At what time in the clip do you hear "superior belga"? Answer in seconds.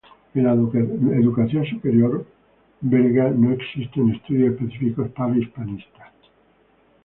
1.63-3.29